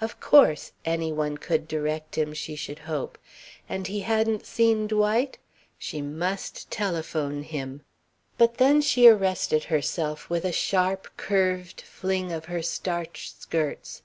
[0.00, 0.72] Of course!
[0.84, 3.16] Any one could direct him, she should hope.
[3.68, 5.38] And he hadn't seen Dwight?
[5.78, 7.82] She must telephone him.
[8.36, 14.02] But then she arrested herself with a sharp, curved fling of her starched skirts.